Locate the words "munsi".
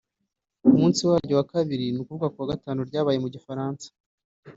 0.79-0.99